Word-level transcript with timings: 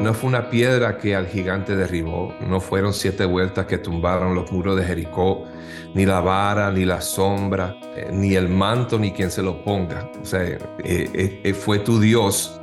no 0.00 0.14
fue 0.14 0.28
una 0.28 0.48
piedra 0.48 0.96
que 0.98 1.14
al 1.14 1.26
gigante 1.26 1.76
derribó, 1.76 2.34
no 2.40 2.60
fueron 2.60 2.94
siete 2.94 3.24
vueltas 3.24 3.66
que 3.66 3.78
tumbaron 3.78 4.34
los 4.34 4.50
muros 4.50 4.76
de 4.76 4.84
Jericó, 4.84 5.44
ni 5.94 6.06
la 6.06 6.20
vara, 6.20 6.70
ni 6.70 6.84
la 6.84 7.00
sombra, 7.00 7.76
eh, 7.94 8.08
ni 8.12 8.34
el 8.34 8.48
manto, 8.48 8.98
ni 8.98 9.12
quien 9.12 9.30
se 9.30 9.42
lo 9.42 9.62
ponga. 9.62 10.10
O 10.20 10.24
sea, 10.24 10.42
eh, 10.42 11.40
eh, 11.44 11.54
fue 11.54 11.80
tu 11.80 12.00
Dios, 12.00 12.60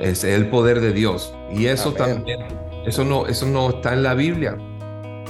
es 0.00 0.24
el 0.24 0.48
poder 0.48 0.80
de 0.80 0.92
Dios. 0.92 1.34
Y 1.52 1.66
eso 1.66 1.92
también, 1.92 2.40
eso 2.84 3.04
no, 3.04 3.26
eso 3.26 3.46
no 3.46 3.70
está 3.70 3.92
en 3.92 4.02
la 4.02 4.14
Biblia, 4.14 4.56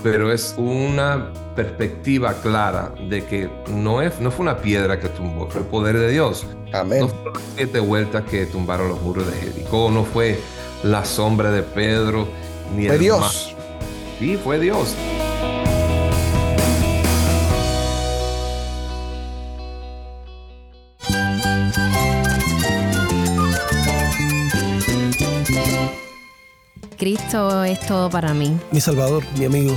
pero 0.02 0.32
es 0.32 0.54
una 0.56 1.32
perspectiva 1.54 2.32
clara 2.40 2.94
de 3.10 3.24
que 3.24 3.50
no, 3.68 4.00
es, 4.00 4.18
no 4.20 4.30
fue 4.30 4.44
una 4.44 4.58
piedra 4.58 4.98
que 4.98 5.08
tumbó, 5.08 5.48
fue 5.48 5.60
el 5.60 5.66
poder 5.66 5.98
de 5.98 6.10
Dios. 6.10 6.46
Amén. 6.72 7.00
No 7.00 7.08
fueron 7.08 7.42
siete 7.56 7.80
vueltas 7.80 8.22
que 8.24 8.46
tumbaron 8.46 8.88
los 8.88 9.02
muros 9.02 9.26
de 9.26 9.32
Jericó, 9.34 9.90
no 9.90 10.04
fue 10.04 10.38
la 10.82 11.04
sombra 11.04 11.50
de 11.50 11.62
Pedro, 11.62 12.28
ni 12.76 12.86
fue 12.86 12.94
el 12.94 13.00
Dios. 13.00 13.54
Sí, 14.18 14.36
fue 14.36 14.58
Dios. 14.58 14.94
Cristo 26.98 27.64
es 27.64 27.80
todo 27.80 28.08
para 28.10 28.32
mí. 28.32 28.56
Mi 28.70 28.80
Salvador, 28.80 29.24
mi 29.36 29.44
amigo, 29.44 29.76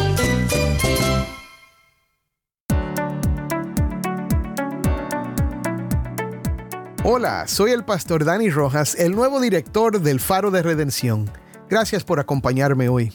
Hola, 7.03 7.47
soy 7.47 7.71
el 7.71 7.83
pastor 7.83 8.25
Dani 8.25 8.51
Rojas, 8.51 8.93
el 8.93 9.15
nuevo 9.15 9.41
director 9.41 9.99
del 9.99 10.19
Faro 10.19 10.51
de 10.51 10.61
Redención. 10.61 11.27
Gracias 11.67 12.03
por 12.03 12.19
acompañarme 12.19 12.89
hoy. 12.89 13.11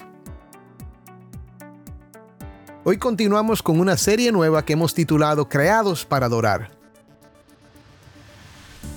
Hoy 2.82 2.96
continuamos 2.98 3.62
con 3.62 3.78
una 3.78 3.96
serie 3.96 4.32
nueva 4.32 4.64
que 4.64 4.72
hemos 4.72 4.92
titulado 4.92 5.48
Creados 5.48 6.04
para 6.04 6.26
Adorar. 6.26 6.72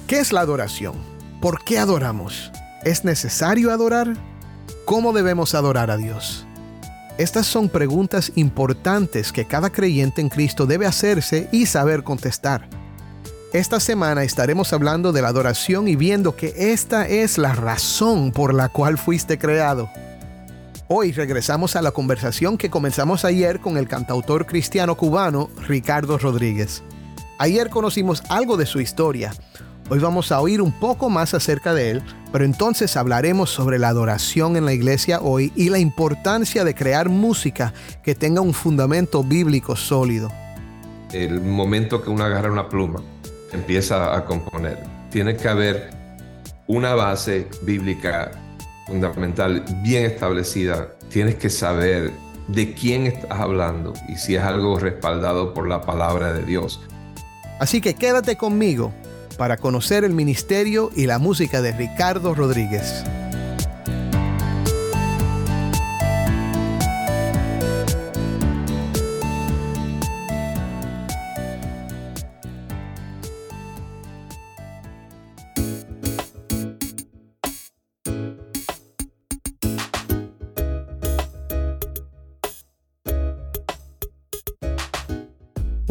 ¿Qué 0.08 0.18
es 0.18 0.34
la 0.34 0.42
adoración? 0.42 0.96
¿Por 1.40 1.64
qué 1.64 1.78
adoramos? 1.78 2.52
¿Es 2.84 3.06
necesario 3.06 3.72
adorar? 3.72 4.18
¿Cómo 4.86 5.14
debemos 5.14 5.54
adorar 5.54 5.92
a 5.92 5.98
Dios? 5.98 6.48
Estas 7.20 7.46
son 7.46 7.70
preguntas 7.70 8.32
importantes 8.34 9.32
que 9.32 9.46
cada 9.46 9.70
creyente 9.70 10.20
en 10.20 10.30
Cristo 10.30 10.66
debe 10.66 10.88
hacerse 10.88 11.48
y 11.52 11.68
saber 11.68 12.04
contestar. 12.04 12.79
Esta 13.52 13.80
semana 13.80 14.24
estaremos 14.24 14.74
hablando 14.74 15.12
de 15.12 15.24
la 15.24 15.30
adoración 15.30 15.88
y 15.88 15.96
viendo 15.96 16.36
que 16.36 16.54
esta 16.56 17.08
es 17.08 17.40
la 17.40 17.56
razón 17.56 18.32
por 18.32 18.54
la 18.54 18.70
cual 18.70 19.00
fuiste 19.00 19.40
creado. 19.40 19.90
Hoy 20.88 21.14
regresamos 21.14 21.76
a 21.76 21.82
la 21.82 21.90
conversación 21.90 22.60
que 22.60 22.70
comenzamos 22.70 23.26
ayer 23.26 23.60
con 23.60 23.78
el 23.78 23.88
cantautor 23.88 24.46
cristiano 24.46 24.96
cubano 24.96 25.50
Ricardo 25.68 26.20
Rodríguez. 26.20 26.84
Ayer 27.40 27.72
conocimos 27.72 28.22
algo 28.30 28.56
de 28.56 28.68
su 28.68 28.82
historia. 28.82 29.34
Hoy 29.90 29.98
vamos 29.98 30.32
a 30.32 30.42
oír 30.42 30.62
un 30.62 30.72
poco 30.72 31.10
más 31.10 31.34
acerca 31.34 31.74
de 31.74 31.90
él, 31.90 32.04
pero 32.32 32.46
entonces 32.46 32.96
hablaremos 32.98 33.50
sobre 33.50 33.80
la 33.80 33.88
adoración 33.88 34.58
en 34.58 34.66
la 34.66 34.74
iglesia 34.74 35.22
hoy 35.22 35.52
y 35.56 35.70
la 35.70 35.80
importancia 35.80 36.64
de 36.64 36.76
crear 36.76 37.10
música 37.10 37.74
que 38.04 38.14
tenga 38.14 38.42
un 38.42 38.54
fundamento 38.54 39.24
bíblico 39.24 39.76
sólido. 39.76 40.32
El 41.12 41.42
momento 41.42 42.04
que 42.04 42.12
uno 42.12 42.26
agarra 42.26 42.52
una 42.52 42.70
pluma 42.70 43.02
empieza 43.52 44.16
a 44.16 44.26
componer. 44.26 44.78
Tiene 45.10 45.36
que 45.36 45.48
haber 45.48 45.90
una 46.68 46.94
base 46.94 47.48
bíblica 47.64 48.32
fundamental 48.88 49.64
bien 49.84 50.06
establecida. 50.06 50.90
Tienes 51.10 51.36
que 51.36 51.50
saber 51.50 52.12
de 52.48 52.74
quién 52.74 53.08
estás 53.08 53.40
hablando 53.40 53.94
y 54.08 54.16
si 54.16 54.36
es 54.36 54.44
algo 54.44 54.80
respaldado 54.80 55.54
por 55.54 55.68
la 55.68 55.82
palabra 55.82 56.34
de 56.34 56.44
Dios. 56.44 56.82
Así 57.60 57.82
que 57.82 57.94
quédate 57.94 58.38
conmigo 58.38 58.94
para 59.38 59.58
conocer 59.58 60.04
el 60.04 60.14
ministerio 60.14 60.92
y 60.96 61.06
la 61.06 61.20
música 61.20 61.62
de 61.62 61.72
Ricardo 61.72 62.36
Rodríguez. 62.36 63.04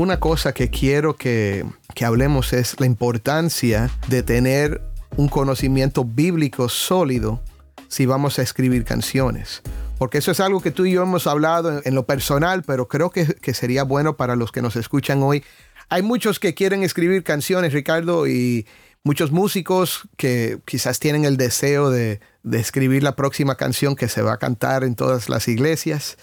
Una 0.09 0.21
cosa 0.21 0.55
que 0.55 0.71
quiero 0.71 1.17
que, 1.17 1.67
que, 1.95 2.07
hablemos 2.07 2.55
es 2.55 2.81
la 2.81 2.87
importancia 2.87 3.91
de 4.07 4.23
tener 4.23 4.81
un 5.19 5.29
conocimiento 5.29 6.03
bíblico 6.03 6.71
sólido 6.71 7.43
si 7.89 8.07
vamos 8.07 8.39
a 8.39 8.43
escribir 8.43 8.87
canciones. 8.87 9.61
Porque 9.99 10.17
eso 10.17 10.31
es 10.31 10.41
algo 10.41 10.63
que 10.63 10.71
tú 10.71 10.87
y 10.87 10.93
yo 10.93 11.03
hemos 11.03 11.27
hablado 11.27 11.83
en, 11.85 11.95
lo 11.95 12.07
personal, 12.07 12.63
pero 12.63 12.89
creo 12.89 13.11
que, 13.11 13.35
que, 13.35 13.53
sería 13.53 13.83
bueno 13.83 14.17
para 14.17 14.35
los 14.35 14.51
que 14.51 14.63
nos 14.63 14.77
escuchan 14.77 15.23
hoy. 15.23 15.45
Hay 15.91 16.01
muchos 16.01 16.41
que 16.41 16.55
quieren 16.55 16.85
escribir 16.85 17.23
canciones, 17.23 17.75
Ricardo, 17.75 18.27
y 18.27 18.67
muchos 19.05 19.31
músicos 19.31 20.09
que 20.17 20.59
quizás 20.65 21.01
tienen 21.01 21.27
el 21.27 21.37
deseo 21.37 21.91
de, 21.91 22.21
de 22.43 22.59
escribir 22.59 23.03
la 23.03 23.15
próxima 23.15 23.57
canción 23.57 23.95
que 23.95 24.09
se 24.09 24.23
va 24.23 24.33
a 24.33 24.39
cantar 24.39 24.85
en 24.85 24.95
todas 24.95 25.29
las 25.29 25.49
iglesias. 25.49 26.17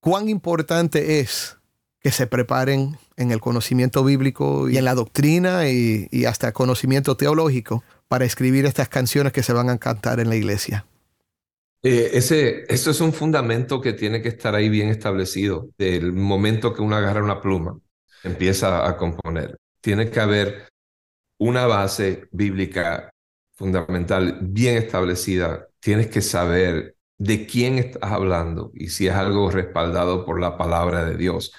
¿Cuán 0.00 0.30
importante 0.30 1.20
es 1.20 1.58
que 2.00 2.10
se 2.10 2.26
preparen 2.26 2.96
en 3.18 3.30
el 3.32 3.40
conocimiento 3.40 4.02
bíblico 4.04 4.68
y 4.70 4.78
en 4.78 4.84
la 4.84 4.94
doctrina 4.94 5.68
y, 5.68 6.08
y, 6.10 6.24
hasta 6.24 6.52
conocimiento 6.52 7.16
teológico 7.16 7.84
para 8.08 8.24
escribir 8.24 8.64
estas 8.64 8.88
canciones 8.88 9.32
que 9.32 9.42
se 9.42 9.52
van 9.52 9.68
a 9.68 9.78
cantar 9.78 10.20
en 10.20 10.28
la 10.30 10.36
iglesia. 10.36 10.86
Eh, 11.82 12.10
ese, 12.14 12.64
eso 12.72 12.90
es 12.90 13.00
un 13.00 13.12
fundamento 13.12 13.80
que 13.80 13.92
tiene 13.92 14.20
que 14.20 14.28
estar 14.28 14.54
ahí 14.54 14.68
bien 14.68 14.88
establecido. 14.88 15.68
Del 15.78 16.12
momento 16.12 16.74
que 16.74 16.82
uno 16.82 16.96
agarra 16.96 17.22
una 17.22 17.40
pluma, 17.40 17.78
empieza 18.24 18.88
a 18.88 18.96
componer. 18.96 19.56
Tiene 19.80 20.10
que 20.10 20.20
haber 20.20 20.68
una 21.38 21.66
base 21.66 22.28
bíblica 22.32 23.10
fundamental 23.54 24.38
bien 24.42 24.76
establecida. 24.76 25.68
Tienes 25.80 26.08
que 26.08 26.20
saber 26.20 26.96
de 27.18 27.46
quién 27.46 27.78
estás 27.78 28.10
hablando 28.12 28.70
y 28.74 28.88
si 28.88 29.08
es 29.08 29.14
algo 29.14 29.50
respaldado 29.50 30.24
por 30.24 30.40
la 30.40 30.56
palabra 30.56 31.04
de 31.04 31.16
Dios. 31.16 31.52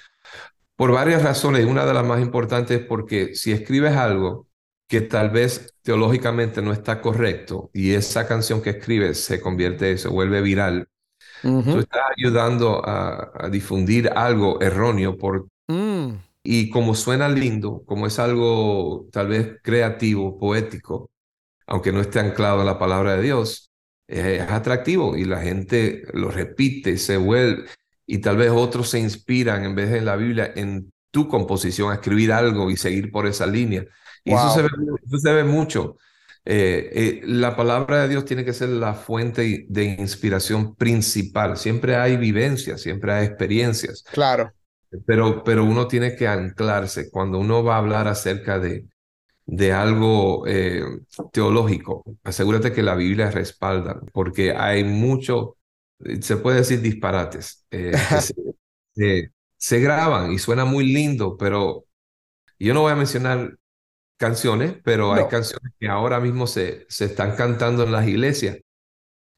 Por 0.80 0.92
varias 0.92 1.22
razones. 1.22 1.66
Una 1.66 1.84
de 1.84 1.92
las 1.92 2.06
más 2.06 2.22
importantes 2.22 2.80
es 2.80 2.86
porque 2.86 3.34
si 3.34 3.52
escribes 3.52 3.94
algo 3.94 4.48
que 4.88 5.02
tal 5.02 5.28
vez 5.28 5.74
teológicamente 5.82 6.62
no 6.62 6.72
está 6.72 7.02
correcto 7.02 7.68
y 7.74 7.92
esa 7.92 8.26
canción 8.26 8.62
que 8.62 8.70
escribes 8.70 9.22
se 9.22 9.42
convierte, 9.42 9.98
se 9.98 10.08
vuelve 10.08 10.40
viral, 10.40 10.88
uh 11.44 11.48
-huh. 11.48 11.64
tú 11.64 11.78
estás 11.80 12.00
ayudando 12.16 12.82
a, 12.82 13.30
a, 13.34 13.50
difundir 13.50 14.08
algo 14.08 14.58
erróneo 14.62 15.18
por... 15.18 15.48
Mm. 15.68 16.14
Y 16.42 16.70
como 16.70 16.94
suena 16.94 17.28
lindo, 17.28 17.82
como 17.84 18.06
es 18.06 18.18
algo 18.18 19.06
tal 19.12 19.28
vez 19.28 19.58
creativo, 19.62 20.38
poético, 20.38 21.10
aunque 21.66 21.92
no 21.92 22.00
esté 22.00 22.20
anclado 22.20 22.62
a 22.62 22.64
la 22.64 22.78
palabra 22.78 23.16
de 23.16 23.22
Dios, 23.24 23.70
es 24.08 24.40
atractivo 24.40 25.14
y 25.14 25.26
la 25.26 25.42
gente 25.42 26.04
lo 26.14 26.30
repite, 26.30 26.96
se 26.96 27.18
vuelve 27.18 27.66
y 28.12 28.18
tal 28.18 28.36
vez 28.36 28.50
otros 28.50 28.90
se 28.90 28.98
inspiran 28.98 29.64
en 29.64 29.76
vez 29.76 29.88
de 29.90 29.98
en 29.98 30.04
la 30.04 30.16
Biblia 30.16 30.52
en 30.56 30.92
tu 31.12 31.28
composición 31.28 31.92
a 31.92 31.94
escribir 31.94 32.32
algo 32.32 32.68
y 32.68 32.76
seguir 32.76 33.12
por 33.12 33.24
esa 33.28 33.46
línea. 33.46 33.86
Y 34.24 34.32
wow. 34.32 34.40
eso, 34.40 34.54
se 34.54 34.62
ve, 34.62 34.68
eso, 35.06 35.18
se 35.18 35.32
ve, 35.32 35.44
mucho. 35.44 35.96
Eh, 36.44 36.90
eh, 36.92 37.20
la 37.24 37.54
palabra 37.54 38.02
de 38.02 38.08
Dios 38.08 38.24
tiene 38.24 38.44
que 38.44 38.52
ser 38.52 38.70
la 38.70 38.94
fuente 38.94 39.64
de 39.68 39.84
inspiración 39.84 40.74
principal. 40.74 41.56
Siempre 41.56 41.94
hay 41.94 42.16
vivencias, 42.16 42.80
siempre 42.80 43.12
hay 43.12 43.26
experiencias. 43.26 44.02
Claro. 44.12 44.52
Pero, 45.06 45.44
pero 45.44 45.62
uno 45.62 45.86
tiene 45.86 46.16
que 46.16 46.26
anclarse. 46.26 47.10
Cuando 47.12 47.38
uno 47.38 47.62
va 47.62 47.76
a 47.76 47.78
hablar 47.78 48.08
acerca 48.08 48.58
de, 48.58 48.86
de 49.46 49.72
algo 49.72 50.48
eh, 50.48 50.82
teológico, 51.32 52.02
asegúrate 52.24 52.72
que 52.72 52.82
la 52.82 52.96
Biblia 52.96 53.30
respalda, 53.30 54.00
porque 54.12 54.52
hay 54.52 54.82
mucho 54.82 55.58
se 56.20 56.36
puede 56.36 56.58
decir 56.58 56.80
disparates, 56.80 57.66
eh, 57.70 57.92
se 59.56 59.80
graban 59.80 60.32
y 60.32 60.38
suena 60.38 60.64
muy 60.64 60.92
lindo, 60.92 61.36
pero 61.36 61.84
yo 62.58 62.74
no 62.74 62.82
voy 62.82 62.92
a 62.92 62.96
mencionar 62.96 63.56
canciones, 64.16 64.76
pero 64.84 65.14
hay 65.14 65.26
canciones 65.28 65.72
que 65.78 65.88
ahora 65.88 66.20
mismo 66.20 66.46
se, 66.46 66.86
se 66.88 67.06
están 67.06 67.36
cantando 67.36 67.84
en 67.84 67.92
las 67.92 68.06
iglesias, 68.06 68.58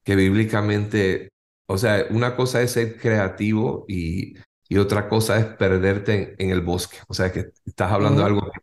que 0.03 0.15
bíblicamente, 0.15 1.29
o 1.67 1.77
sea, 1.77 2.05
una 2.09 2.35
cosa 2.35 2.61
es 2.61 2.71
ser 2.71 2.97
creativo 2.99 3.85
y, 3.87 4.35
y 4.67 4.77
otra 4.77 5.07
cosa 5.07 5.39
es 5.39 5.45
perderte 5.45 6.35
en, 6.37 6.49
el 6.49 6.61
bosque. 6.61 6.97
O 7.07 7.13
sea, 7.13 7.31
que 7.31 7.51
estás 7.65 7.91
hablando 7.91 8.21
de 8.21 8.25
algo 8.25 8.51
que 8.51 8.59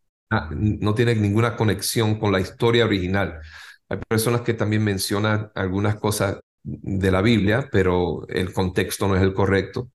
no 0.57 0.95
tiene 0.95 1.15
ninguna 1.15 1.57
conexión 1.57 2.19
con 2.19 2.33
la 2.33 2.41
historia 2.41 2.85
original. 2.85 3.41
Hay 3.89 3.99
personas 4.09 4.43
que 4.43 4.55
también 4.55 4.85
mencionan 4.85 5.51
algunas 5.55 5.97
cosas 5.97 6.41
de 6.63 7.11
la 7.11 7.23
Biblia, 7.23 7.69
pero 7.71 8.27
el 8.29 8.53
contexto 8.53 9.09
no 9.09 9.17
es 9.17 9.23
el 9.23 9.35
correcto. 9.35 9.91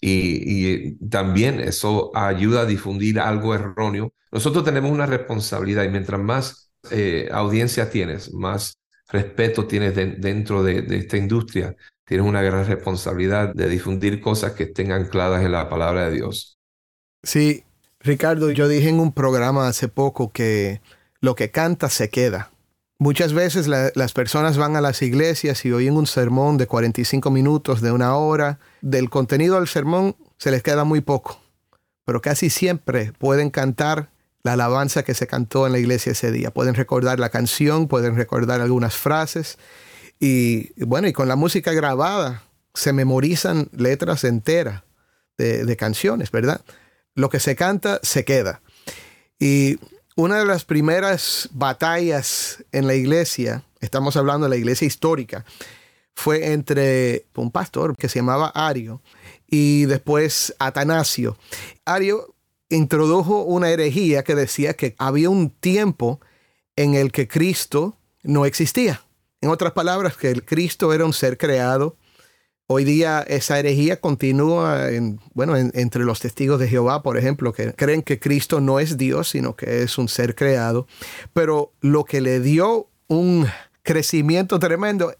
Y, 0.00 0.96
también 1.08 1.60
eso 1.60 2.10
ayuda 2.14 2.62
a 2.62 2.66
difundir 2.66 3.18
algo 3.18 3.54
erróneo. 3.54 4.12
Nosotros 4.30 4.64
tenemos 4.64 4.90
una 4.90 5.06
responsabilidad 5.06 5.84
y 5.84 5.88
mientras 5.88 6.20
más 6.20 6.72
eh, 6.90 7.28
audiencia 7.32 7.88
tienes, 7.88 8.32
más 8.34 8.76
respeto 9.08 9.66
tienes 9.66 9.94
dentro 9.94 10.62
de, 10.62 10.82
de, 10.82 10.98
esta 10.98 11.16
industria, 11.16 11.74
tienes 12.04 12.26
una 12.26 12.42
gran 12.42 12.66
responsabilidad 12.66 13.54
de 13.54 13.68
difundir 13.68 14.20
cosas 14.20 14.52
que 14.52 14.64
estén 14.64 14.92
ancladas 14.92 15.42
en 15.42 15.52
la 15.52 15.68
palabra 15.70 16.06
de 16.06 16.16
Dios. 16.16 16.58
Sí, 17.22 17.64
Ricardo, 18.00 18.50
yo 18.50 18.68
dije 18.68 18.90
en 18.90 19.00
un 19.00 19.12
programa 19.12 19.66
hace 19.66 19.88
poco 19.88 20.30
que 20.30 20.82
lo 21.20 21.34
que 21.34 21.50
canta 21.50 21.88
se 21.88 22.10
queda. 22.10 22.53
Muchas 22.98 23.32
veces 23.32 23.66
las 23.66 24.12
personas 24.12 24.56
van 24.56 24.76
a 24.76 24.80
las 24.80 25.02
iglesias 25.02 25.64
y 25.64 25.72
oyen 25.72 25.96
un 25.96 26.06
sermón 26.06 26.58
de 26.58 26.66
45 26.66 27.30
minutos, 27.30 27.80
de 27.80 27.90
una 27.90 28.16
hora. 28.16 28.60
Del 28.82 29.10
contenido 29.10 29.56
del 29.56 29.68
sermón 29.68 30.16
se 30.38 30.50
les 30.50 30.62
queda 30.62 30.84
muy 30.84 31.00
poco, 31.00 31.40
pero 32.04 32.20
casi 32.20 32.50
siempre 32.50 33.12
pueden 33.18 33.50
cantar 33.50 34.10
la 34.44 34.52
alabanza 34.52 35.02
que 35.02 35.14
se 35.14 35.26
cantó 35.26 35.66
en 35.66 35.72
la 35.72 35.78
iglesia 35.78 36.12
ese 36.12 36.30
día. 36.30 36.52
Pueden 36.52 36.74
recordar 36.74 37.18
la 37.18 37.30
canción, 37.30 37.88
pueden 37.88 38.14
recordar 38.14 38.60
algunas 38.60 38.94
frases. 38.94 39.58
Y 40.20 40.70
bueno, 40.84 41.08
y 41.08 41.12
con 41.12 41.28
la 41.28 41.36
música 41.36 41.72
grabada 41.72 42.42
se 42.74 42.92
memorizan 42.92 43.68
letras 43.72 44.22
enteras 44.22 44.82
de, 45.38 45.76
canciones, 45.76 46.30
¿verdad? 46.30 46.60
Lo 47.14 47.28
que 47.28 47.40
se 47.40 47.56
canta 47.56 47.98
se 48.02 48.24
queda. 48.24 48.60
Y 49.38 49.78
una 50.16 50.38
de 50.38 50.44
las 50.44 50.64
primeras 50.64 51.48
batallas 51.52 52.64
en 52.72 52.86
la 52.86 52.94
iglesia, 52.94 53.64
estamos 53.80 54.16
hablando 54.16 54.44
de 54.44 54.50
la 54.50 54.56
iglesia 54.56 54.86
histórica, 54.86 55.44
fue 56.14 56.52
entre 56.52 57.26
un 57.34 57.50
pastor 57.50 57.96
que 57.96 58.08
se 58.08 58.20
llamaba 58.20 58.52
Ario 58.54 59.02
y 59.48 59.86
después 59.86 60.54
Atanasio. 60.60 61.36
Ario 61.84 62.34
introdujo 62.68 63.42
una 63.42 63.70
herejía 63.70 64.22
que 64.22 64.36
decía 64.36 64.74
que 64.74 64.94
había 64.98 65.30
un 65.30 65.50
tiempo 65.50 66.20
en 66.76 66.94
el 66.94 67.10
que 67.10 67.26
Cristo 67.26 67.96
no 68.22 68.46
existía. 68.46 69.02
En 69.40 69.50
otras 69.50 69.72
palabras, 69.72 70.16
que 70.16 70.30
el 70.30 70.44
Cristo 70.44 70.92
era 70.92 71.04
un 71.04 71.12
ser 71.12 71.36
creado 71.36 71.96
Hoy 72.66 72.84
día 72.84 73.20
esa 73.28 73.58
herejía 73.58 74.00
continúa 74.00 74.90
en, 74.90 75.20
bueno, 75.34 75.54
entre 75.54 76.02
los 76.02 76.20
testigos 76.20 76.58
de 76.58 76.66
Jehová, 76.66 77.02
por 77.02 77.18
ejemplo, 77.18 77.52
que 77.52 77.74
creen 77.74 78.02
que 78.02 78.18
Cristo 78.18 78.62
no 78.62 78.80
es 78.80 78.96
Dios, 78.96 79.28
sino 79.28 79.54
que 79.54 79.82
es 79.82 79.98
un 79.98 80.08
ser 80.08 80.34
creado. 80.34 80.86
Pero 81.34 81.72
lo 81.82 82.04
que 82.04 82.22
le 82.22 82.40
dio 82.40 82.88
un 83.06 83.46
crecimiento 83.82 84.58
tremendo 84.58 85.14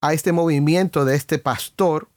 a 0.00 0.14
este 0.14 0.32
movimiento 0.32 1.04
de 1.04 1.14
este 1.14 1.38
pastor 1.38 2.08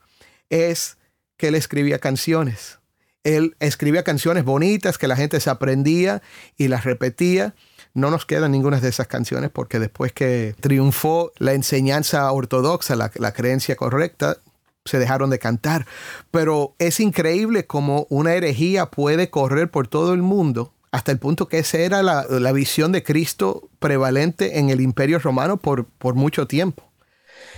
es 0.49 0.97
que 1.37 1.49
él 1.49 1.55
escribía 1.55 1.99
canciones. 1.99 2.79
Él 3.23 3.55
escribía 3.59 4.03
canciones 4.03 4.43
bonitas 4.43 4.97
que 4.97 5.07
la 5.07 5.15
gente 5.15 5.39
se 5.39 5.51
aprendía 5.51 6.23
y 6.57 6.67
las 6.67 6.83
repetía. 6.83 7.53
No 7.93 8.09
nos 8.09 8.25
quedan 8.25 8.51
ninguna 8.51 8.79
de 8.79 8.89
esas 8.89 9.05
canciones 9.05 9.51
porque 9.51 9.77
después 9.77 10.13
que 10.13 10.55
triunfó 10.61 11.31
la 11.37 11.53
enseñanza 11.53 12.31
ortodoxa, 12.31 12.95
la, 12.95 13.11
la 13.15 13.33
creencia 13.33 13.75
correcta, 13.75 14.37
se 14.85 14.99
dejaron 14.99 15.29
de 15.29 15.39
cantar. 15.39 15.85
Pero 16.31 16.75
es 16.79 16.99
increíble 16.99 17.65
cómo 17.65 18.07
una 18.09 18.33
herejía 18.33 18.87
puede 18.87 19.29
correr 19.29 19.69
por 19.69 19.87
todo 19.87 20.13
el 20.13 20.21
mundo 20.21 20.73
hasta 20.91 21.11
el 21.11 21.17
punto 21.17 21.47
que 21.47 21.57
esa 21.57 21.79
era 21.79 22.03
la, 22.03 22.51
visión 22.51 22.91
de 22.91 23.01
Cristo 23.01 23.67
prevalente 23.79 24.59
en 24.59 24.69
el 24.69 24.79
imperio 24.79 25.17
romano 25.17 25.57
por, 25.57 25.85
por 25.85 26.13
mucho 26.13 26.45
tiempo. 26.45 26.83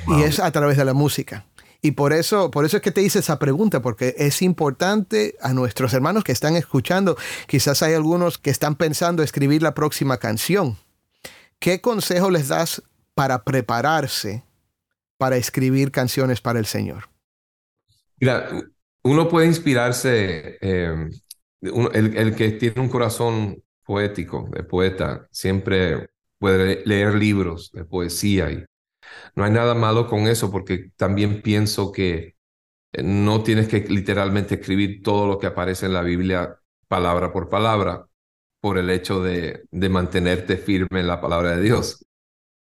Y 0.07 0.23
es 0.23 0.39
a 0.39 0.51
través 0.51 0.77
de 0.77 0.85
la 0.85 0.93
música. 0.93 1.45
Y 1.81 1.91
por 1.91 2.13
eso, 2.13 2.49
por 2.49 2.65
eso 2.65 2.77
es 2.77 2.81
que 2.81 2.91
te 2.91 3.01
hice 3.01 3.19
esa 3.19 3.37
pregunta, 3.37 3.81
porque 3.81 4.15
es 4.17 4.41
importante 4.41 5.35
a 5.41 5.53
nuestros 5.53 5.93
hermanos 5.93 6.23
que 6.23 6.31
están 6.31 6.55
escuchando, 6.55 7.17
quizás 7.45 7.83
hay 7.83 7.93
algunos 7.93 8.37
que 8.37 8.49
están 8.49 8.75
pensando 8.75 9.21
escribir 9.21 9.61
la 9.61 9.75
próxima 9.75 10.17
canción. 10.17 10.77
¿Qué 11.59 11.81
consejo 11.81 12.31
les 12.31 12.47
das 12.47 12.81
para 13.13 13.43
prepararse 13.43 14.43
para 15.17 15.35
escribir 15.35 15.91
canciones 15.91 16.41
para 16.41 16.57
el 16.57 16.65
Señor? 16.65 17.09
Mira, 18.19 18.49
uno 19.03 19.29
puede 19.29 19.47
inspirarse, 19.47 20.57
em, 20.61 21.09
el, 21.61 22.35
que 22.35 22.51
tiene 22.51 22.81
un 22.81 22.89
corazón 22.89 23.63
poético, 23.83 24.49
de 24.51 24.63
poeta, 24.63 25.27
siempre 25.31 26.09
puede 26.39 26.83
leer 26.85 27.15
libros 27.15 27.71
de 27.71 27.85
poesía 27.85 28.51
y 28.51 28.65
no 29.35 29.43
hay 29.43 29.51
nada 29.51 29.75
malo 29.75 30.07
con 30.07 30.27
eso 30.27 30.51
porque 30.51 30.91
también 30.97 31.41
pienso 31.41 31.91
que 31.91 32.35
eh, 32.93 33.03
no 33.03 33.43
tienes 33.43 33.67
que 33.67 33.81
literalmente 33.81 34.55
escribir 34.55 35.03
todo 35.03 35.27
lo 35.27 35.39
que 35.39 35.47
aparece 35.47 35.85
en 35.87 35.93
la 35.93 36.01
Biblia 36.01 36.59
palabra 36.87 37.31
por 37.33 37.49
palabra 37.49 38.07
por 38.61 38.77
el 38.77 38.89
hecho 38.89 39.21
de 39.23 39.67
mantenerte 39.89 40.57
firme 40.57 41.01
en 41.01 41.07
la 41.07 41.21
palabra 41.21 41.55
de 41.55 41.61
Dios. 41.61 42.03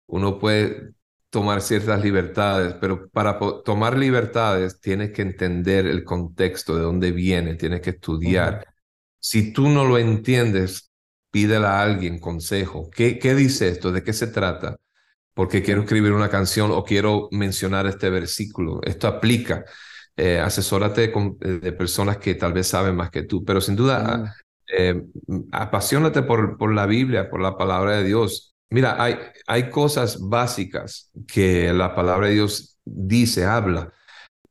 Uno 0.07 0.39
puede 0.39 0.96
tomar 1.37 1.61
ciertas 1.61 2.03
libertades, 2.03 2.77
pero 2.81 3.11
para 3.11 3.39
tomar 3.63 3.99
libertades 3.99 4.81
tienes 4.81 5.13
que 5.13 5.21
entender 5.21 5.87
el 5.87 6.03
contexto 6.03 6.75
de 6.75 6.81
dónde 6.83 7.13
viene, 7.13 7.57
tienes 7.57 7.83
que 7.83 7.91
estudiar. 7.91 8.67
Si 9.21 9.53
tú 9.53 9.69
no 9.69 9.85
lo 9.85 9.99
entiendes, 9.99 10.91
pídele 11.31 11.67
a 11.67 11.83
alguien 11.83 12.21
consejo. 12.21 12.89
¿Qué, 12.91 13.19
¿Qué 13.19 13.35
dice 13.35 13.69
esto? 13.69 13.93
¿De 13.93 14.03
qué 14.03 14.15
se 14.15 14.29
trata? 14.29 14.79
Porque 15.35 15.63
quiero 15.63 15.83
escribir 15.83 16.13
una 16.13 16.31
canción 16.31 16.71
o 16.71 16.83
quiero 16.85 17.29
mencionar 17.33 17.87
este 17.87 18.09
versículo. 18.09 18.81
Esto 18.83 19.07
aplica. 19.07 19.63
Eh, 20.17 20.39
asesórate 20.39 21.13
eh, 21.13 21.47
de 21.61 21.73
personas 21.73 22.17
que 22.17 22.35
tal 22.37 22.55
vez 22.55 22.67
saben 22.67 22.97
más 22.97 23.11
que 23.11 23.25
tú, 23.25 23.45
pero 23.45 23.61
sin 23.61 23.77
duda, 23.77 24.35
eh, 24.75 25.03
apasionate 25.53 26.23
por, 26.23 26.57
por 26.57 26.73
la 26.73 26.87
Biblia, 26.87 27.29
por 27.29 27.43
la 27.43 27.59
palabra 27.59 27.99
de 27.99 28.05
Dios. 28.05 28.56
Mira, 28.71 29.03
hay, 29.03 29.17
hay 29.47 29.71
cosas 29.71 30.19
básicas 30.21 31.11
que 31.27 31.73
la 31.73 31.95
palabra 31.95 32.29
de 32.29 32.35
Dios 32.35 32.79
dice, 32.85 33.45
habla, 33.45 33.93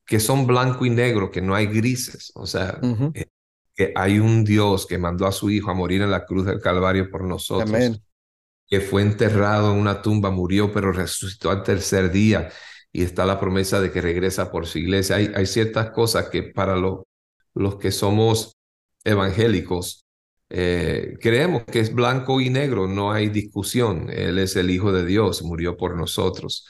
que 0.05 0.19
son 0.19 0.47
blanco 0.47 0.85
y 0.85 0.89
negro, 0.89 1.31
que 1.31 1.41
no 1.41 1.55
hay 1.55 1.67
grises. 1.67 2.31
O 2.35 2.45
sea, 2.45 2.79
eh, 3.13 3.25
que 3.73 3.91
hay 3.95 4.19
un 4.19 4.43
Dios 4.43 4.85
que 4.85 4.97
mandó 4.97 5.27
a 5.27 5.31
su 5.31 5.49
Hijo 5.49 5.71
a 5.71 5.73
morir 5.73 6.01
en 6.01 6.11
la 6.11 6.25
cruz 6.25 6.45
del 6.45 6.61
Calvario 6.61 7.09
por 7.09 7.23
nosotros. 7.23 7.99
Que 8.67 8.81
fue 8.81 9.01
enterrado 9.01 9.73
en 9.73 9.79
una 9.79 10.01
tumba, 10.01 10.31
murió, 10.31 10.71
pero 10.71 10.91
resucitó 10.91 11.51
al 11.51 11.63
tercer 11.63 12.11
día. 12.11 12.49
Y 12.91 13.03
está 13.03 13.25
la 13.25 13.39
promesa 13.39 13.81
de 13.81 13.91
que 13.91 14.01
regresa 14.01 14.51
por 14.51 14.65
su 14.65 14.79
iglesia. 14.79 15.17
Hay, 15.17 15.31
hay 15.35 15.45
ciertas 15.45 15.91
cosas 15.91 16.29
que 16.29 16.43
para 16.43 16.77
los 16.77 17.75
que 17.79 17.91
somos 17.91 18.57
evangélicos 19.03 20.04
eh, 20.57 21.17
creemos 21.19 21.65
que 21.65 21.81
es 21.81 21.93
blanco 21.93 22.39
y 22.39 22.49
negro, 22.49 22.87
no 22.87 23.11
hay 23.11 23.27
discusión. 23.27 24.09
Él 24.09 24.39
es 24.39 24.55
el 24.55 24.69
Hijo 24.69 24.93
de 24.93 25.05
Dios, 25.05 25.43
murió 25.43 25.75
por 25.75 25.97
nosotros. 25.97 26.69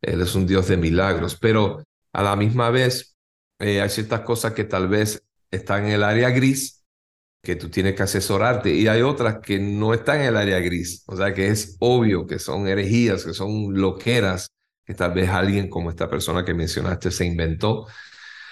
Él 0.00 0.22
es 0.22 0.34
un 0.34 0.46
Dios 0.46 0.68
de 0.68 0.78
milagros, 0.78 1.36
pero 1.38 1.84
a 2.14 2.22
la 2.22 2.36
misma 2.36 2.70
vez 2.70 3.14
eh, 3.58 3.82
hay 3.82 3.90
ciertas 3.90 4.22
cosas 4.22 4.54
que 4.54 4.64
tal 4.64 4.88
vez 4.88 5.22
están 5.50 5.84
en 5.84 5.92
el 5.92 6.04
área 6.04 6.30
gris 6.30 6.84
que 7.42 7.54
tú 7.56 7.68
tienes 7.68 7.94
que 7.96 8.02
asesorarte 8.04 8.74
y 8.74 8.88
hay 8.88 9.02
otras 9.02 9.40
que 9.40 9.58
no 9.58 9.92
están 9.92 10.22
en 10.22 10.28
el 10.28 10.36
área 10.38 10.58
gris, 10.60 11.04
o 11.06 11.14
sea 11.14 11.34
que 11.34 11.48
es 11.48 11.76
obvio 11.80 12.26
que 12.26 12.38
son 12.38 12.66
herejías, 12.66 13.26
que 13.26 13.34
son 13.34 13.78
loqueras, 13.78 14.48
que 14.86 14.94
tal 14.94 15.12
vez 15.12 15.28
alguien 15.28 15.68
como 15.68 15.90
esta 15.90 16.08
persona 16.08 16.46
que 16.46 16.54
mencionaste 16.54 17.10
se 17.10 17.26
inventó 17.26 17.86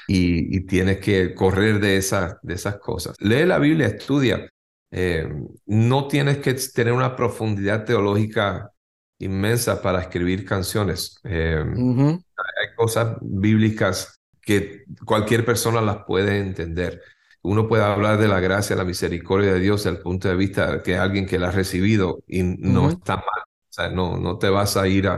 y, 0.07 0.55
y 0.55 0.67
tienes 0.67 0.99
que 0.99 1.35
correr 1.35 1.81
de, 1.81 1.97
esa, 1.97 2.39
de 2.43 2.55
esas 2.55 2.77
cosas. 2.79 3.17
Lee 3.21 3.47
la 3.47 3.59
Biblia, 3.59 3.87
estudia, 3.87 4.47
eh, 4.91 5.29
no 5.67 6.09
tienes 6.09 6.39
que 6.39 6.55
tener 6.55 6.93
una 6.93 7.17
profundidad 7.17 7.85
teológica 7.85 8.71
inmensa 9.19 9.83
para 9.83 10.01
escribir 10.01 10.45
canciones. 10.45 11.21
Eh, 11.25 11.65
hay 11.65 12.75
cosas 12.77 13.17
bíblicas 13.21 14.21
que 14.41 14.85
cualquier 15.05 15.45
persona 15.45 15.81
las 15.81 16.05
puede 16.05 16.39
entender. 16.39 17.03
Uno 17.43 17.69
puede 17.69 17.85
hablar 17.85 18.19
de 18.19 18.29
la 18.29 18.41
gracia, 18.41 18.77
la 18.77 18.85
misericordia 18.85 19.53
de 19.53 19.61
Dios 19.61 19.85
desde 19.85 19.97
el 19.97 20.03
punto 20.03 20.29
de 20.29 20.37
vista 20.37 20.83
que 20.83 20.97
alguien 20.97 21.27
que 21.27 21.39
la 21.39 21.49
ha 21.49 21.53
recibido 21.53 22.23
y 22.27 22.43
no 22.43 22.89
está 22.89 23.17
mal. 23.17 23.43
O 23.69 23.73
sea, 23.73 23.89
no, 23.89 24.17
no 24.17 24.39
te 24.39 24.49
vas 24.49 24.77
a 24.77 24.89
ir 24.89 25.07
a, 25.07 25.17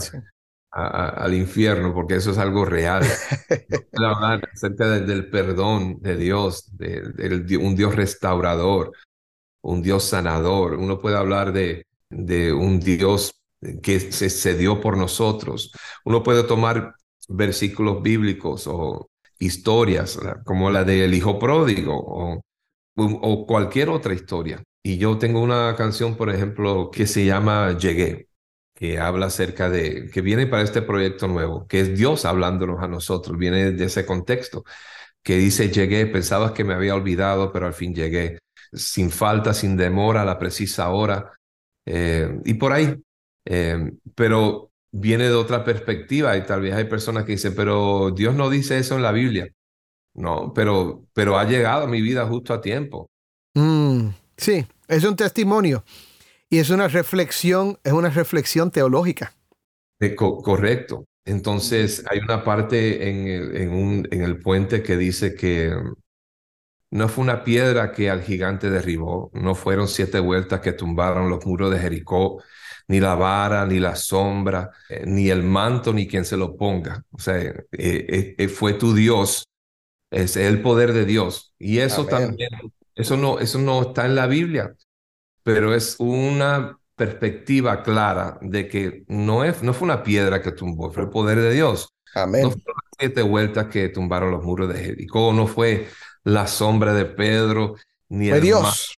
al 0.71 1.35
infierno, 1.35 1.95
porque 1.95 2.17
eso 2.17 2.31
es 2.31 2.39
algo 2.39 2.65
real. 2.65 3.03
hablar 3.95 4.49
acerca 4.53 4.89
del 4.91 5.31
perdón 5.31 6.01
de 6.01 6.17
Dios, 6.17 6.77
de, 6.77 7.59
un 7.59 7.75
Dios 7.75 7.95
restaurador, 7.95 8.93
un 9.63 9.83
Dios 9.83 10.05
sanador. 10.05 10.75
Uno 10.75 10.99
puede 10.99 11.17
hablar 11.17 11.53
de, 11.53 11.87
de 12.11 12.53
un 12.53 12.81
Dios 12.81 13.33
que 13.83 14.01
se, 14.01 14.31
se 14.31 14.55
dio 14.57 14.81
por 14.81 14.97
nosotros. 14.97 15.73
Uno 16.05 16.23
puede 16.23 16.45
tomar 16.45 16.95
versículos 17.29 18.03
bíblicos 18.03 18.67
o 18.67 19.11
historias 19.39 20.19
como 20.45 20.71
la 20.71 20.85
del 20.85 21.15
hijo 21.15 21.39
pródigo 21.39 21.95
o, 21.97 22.41
o 22.97 23.47
cualquier 23.47 23.89
otra 23.91 24.15
historia. 24.15 24.63
Y 24.83 24.99
yo 24.99 25.19
tengo 25.19 25.41
una 25.41 25.75
canción, 25.77 26.17
por 26.17 26.31
ejemplo, 26.31 26.91
que 26.91 27.07
se 27.07 27.25
llama 27.25 27.77
Llegué, 27.79 28.29
que 28.75 28.99
habla 28.99 29.27
acerca 29.27 29.69
de, 29.71 30.09
que 30.13 30.21
viene 30.21 30.47
para 30.47 30.63
este 30.63 30.83
proyecto 30.83 31.29
nuevo, 31.29 31.67
que 31.67 31.81
es 31.81 31.97
Dios 31.99 32.25
hablándonos 32.25 32.83
a 32.83 32.89
nosotros, 32.89 33.37
viene 33.39 33.73
de 33.73 33.85
ese 33.85 34.07
contexto, 34.07 34.65
que 35.23 35.37
dice, 35.37 35.71
llegué, 35.71 36.07
pensabas 36.07 36.53
que 36.53 36.65
me 36.65 36.75
había 36.75 36.95
olvidado, 36.95 37.53
pero 37.53 37.67
al 37.67 37.75
fin 37.75 37.95
llegué, 37.95 38.39
sin 38.73 39.11
falta, 39.11 39.55
sin 39.55 39.77
demora, 39.77 40.23
a 40.23 40.25
la 40.25 40.39
precisa 40.39 40.91
hora, 40.91 41.33
eh, 41.87 42.41
y 42.45 42.55
por 42.55 42.73
ahí. 42.73 42.95
Eh, 43.45 43.93
pero 44.15 44.71
viene 44.91 45.25
de 45.25 45.35
otra 45.35 45.65
perspectiva 45.65 46.37
y 46.37 46.45
tal 46.45 46.61
vez 46.63 46.75
hay 46.75 46.85
personas 46.85 47.25
que 47.25 47.33
dicen, 47.33 47.55
pero 47.55 48.11
Dios 48.11 48.35
no 48.35 48.51
dice 48.51 48.79
eso 48.79 48.97
en 48.97 49.03
la 49.03 49.13
Biblia. 49.13 49.49
No, 50.15 50.53
pero, 50.55 51.05
pero 51.13 51.39
ha 51.39 51.45
llegado 51.45 51.85
a 51.85 51.89
mi 51.89 52.03
vida 52.03 52.27
justo 52.27 52.53
a 52.53 52.61
tiempo. 52.61 53.09
Mm, 53.55 54.09
sí, 54.37 54.67
es 54.89 55.05
un 55.05 55.17
testimonio 55.17 55.85
y 56.51 56.59
es 56.59 56.71
una 56.71 56.89
reflexión, 56.89 57.79
es 57.85 57.93
una 57.93 58.11
reflexión 58.11 58.71
teológica. 58.71 59.35
correcto. 60.43 61.05
Entonces 61.25 62.05
hay 62.11 62.21
una 62.21 62.43
parte 62.43 63.09
en 63.09 63.29
el, 63.29 63.57
en, 63.57 63.71
un, 63.71 64.09
en 64.11 64.23
el 64.23 64.41
puente 64.41 64.83
que 64.83 64.97
dice 64.97 65.35
que 65.35 65.75
no 66.91 67.09
fue 67.09 67.25
una 67.25 67.45
piedra 67.45 67.93
que 67.93 68.11
al 68.11 68.23
gigante 68.23 68.71
derribó, 68.71 69.31
no 69.35 69.55
fueron 69.55 69.89
siete 69.89 70.21
vueltas 70.21 70.61
que 70.61 70.73
tumbaron 70.73 71.29
los 71.29 71.45
muros 71.45 71.71
de 71.71 71.79
Jericó, 71.79 72.43
ni 72.89 73.01
la 73.01 73.15
vara, 73.15 73.67
ni 73.67 73.79
la 73.79 73.95
sombra, 73.95 74.71
eh, 74.89 75.05
ni 75.07 75.29
el 75.29 75.43
manto, 75.43 75.93
ni 75.93 76.09
quien 76.09 76.25
se 76.25 76.37
lo 76.37 76.57
ponga. 76.57 77.05
O 77.11 77.19
sea, 77.19 77.37
eh, 77.39 78.35
eh, 78.39 78.49
fue 78.49 78.73
tu 78.75 78.95
Dios, 78.95 79.47
es 80.11 80.37
el 80.37 80.63
poder 80.63 80.95
de 80.95 81.05
Dios. 81.05 81.55
Y 81.59 81.79
eso 81.79 82.07
también, 82.07 82.51
eso 82.95 83.17
no, 83.17 83.39
eso 83.39 83.59
no 83.59 83.83
está 83.83 84.07
en 84.07 84.15
la 84.15 84.27
Biblia, 84.27 84.75
pero 85.43 85.75
es 85.75 85.97
una 85.99 86.79
perspectiva 86.97 87.83
clara 87.83 88.39
de 88.41 88.69
que 88.69 89.05
no, 89.07 89.45
es, 89.45 89.63
no 89.63 89.75
fue 89.75 89.87
una 89.87 90.03
piedra 90.03 90.41
que 90.43 90.53
tumbó, 90.53 90.91
fue 90.91 91.05
el 91.05 91.11
poder 91.11 91.39
de 91.41 91.53
Dios. 91.53 91.91
Amén. 92.15 92.43
No 92.43 92.51
fueron 92.51 92.75
siete 92.99 93.23
vueltas 93.23 93.67
que 93.67 93.91
tumbaron 93.91 94.31
los 94.31 94.43
muros 94.43 94.73
de 94.73 94.81
Jericó, 94.83 95.33
no 95.35 95.47
fue 95.47 95.87
la 96.25 96.47
sombra 96.47 96.95
de 96.95 97.05
Pedro, 97.05 97.77
ni 98.09 98.29
fue 98.29 98.41
Dios. 98.41 98.95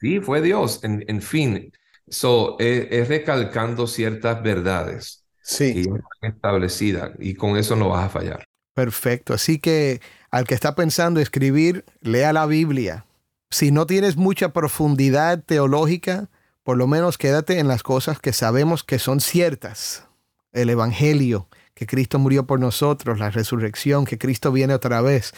Sí, 0.00 0.20
fue 0.20 0.40
Dios. 0.40 0.80
En, 0.84 1.04
en 1.08 1.22
fin, 1.22 1.72
So, 2.10 2.56
es, 2.58 3.08
recalcando 3.08 3.86
ciertas 3.86 4.42
verdades 4.42 5.24
sí. 5.42 5.74
que 5.74 5.84
ya 5.84 5.96
están 5.96 6.30
establecidas 6.34 7.10
y 7.18 7.34
con 7.34 7.56
eso 7.56 7.76
no 7.76 7.90
vas 7.90 8.06
a 8.06 8.08
fallar. 8.08 8.44
Perfecto. 8.74 9.34
Así 9.34 9.58
que 9.58 10.00
al 10.30 10.46
que 10.46 10.54
está 10.54 10.74
pensando 10.74 11.20
escribir, 11.20 11.84
lea 12.00 12.32
la 12.32 12.46
Biblia. 12.46 13.04
Si 13.50 13.70
no 13.70 13.86
tienes 13.86 14.16
mucha 14.16 14.52
profundidad 14.52 15.42
teológica, 15.42 16.28
por 16.62 16.76
lo 16.76 16.86
menos 16.86 17.18
quédate 17.18 17.58
en 17.58 17.68
las 17.68 17.82
cosas 17.82 18.20
que 18.20 18.32
sabemos 18.32 18.84
que 18.84 18.98
son 18.98 19.20
ciertas. 19.20 20.04
El 20.52 20.70
Evangelio, 20.70 21.48
que 21.74 21.86
Cristo 21.86 22.18
murió 22.18 22.46
por 22.46 22.60
nosotros, 22.60 23.18
la 23.18 23.30
resurrección, 23.30 24.04
que 24.04 24.18
Cristo 24.18 24.52
viene 24.52 24.74
otra 24.74 25.00
vez. 25.00 25.34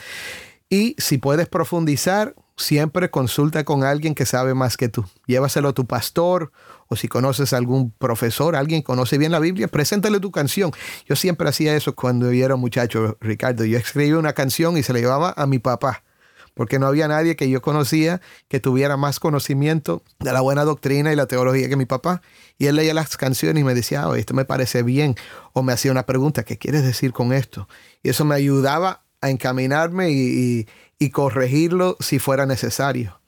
Y 0.70 0.94
si 0.98 1.18
puedes 1.18 1.48
profundizar, 1.48 2.36
siempre 2.56 3.10
consulta 3.10 3.64
con 3.64 3.82
alguien 3.82 4.14
que 4.14 4.24
sabe 4.24 4.54
más 4.54 4.76
que 4.76 4.88
tú. 4.88 5.04
Llévaselo 5.26 5.70
a 5.70 5.72
tu 5.72 5.84
pastor 5.86 6.52
o 6.86 6.94
si 6.94 7.08
conoces 7.08 7.52
a 7.52 7.56
algún 7.56 7.90
profesor, 7.90 8.54
alguien 8.54 8.82
conoce 8.82 9.18
bien 9.18 9.32
la 9.32 9.40
Biblia, 9.40 9.66
preséntale 9.66 10.20
tu 10.20 10.30
canción. 10.30 10.70
Yo 11.08 11.16
siempre 11.16 11.48
hacía 11.48 11.74
eso 11.74 11.96
cuando 11.96 12.32
yo 12.32 12.44
era 12.44 12.54
muchacho, 12.54 13.16
Ricardo. 13.20 13.64
Yo 13.64 13.78
escribía 13.78 14.16
una 14.16 14.32
canción 14.32 14.76
y 14.76 14.84
se 14.84 14.92
la 14.92 15.00
llevaba 15.00 15.34
a 15.36 15.46
mi 15.46 15.58
papá, 15.58 16.04
porque 16.54 16.78
no 16.78 16.86
había 16.86 17.08
nadie 17.08 17.34
que 17.34 17.50
yo 17.50 17.62
conocía 17.62 18.20
que 18.48 18.60
tuviera 18.60 18.96
más 18.96 19.18
conocimiento 19.18 20.04
de 20.20 20.32
la 20.32 20.40
buena 20.40 20.64
doctrina 20.64 21.12
y 21.12 21.16
la 21.16 21.26
teología 21.26 21.68
que 21.68 21.76
mi 21.76 21.86
papá. 21.86 22.22
Y 22.58 22.66
él 22.66 22.76
leía 22.76 22.94
las 22.94 23.16
canciones 23.16 23.60
y 23.60 23.64
me 23.64 23.74
decía, 23.74 24.08
oh, 24.08 24.14
esto 24.14 24.34
me 24.34 24.44
parece 24.44 24.84
bien. 24.84 25.16
O 25.52 25.64
me 25.64 25.72
hacía 25.72 25.90
una 25.90 26.06
pregunta, 26.06 26.44
¿qué 26.44 26.58
quieres 26.58 26.84
decir 26.84 27.12
con 27.12 27.32
esto? 27.32 27.68
Y 28.02 28.10
eso 28.10 28.24
me 28.24 28.34
ayudaba 28.34 29.02
a 29.20 29.30
encaminarme 29.30 30.10
y, 30.10 30.66
corregirlo 31.12 31.96
si 32.00 32.18
fuera 32.18 32.46
necesario. 32.46 33.20